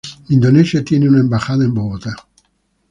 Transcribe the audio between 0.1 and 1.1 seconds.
Indonesia tiene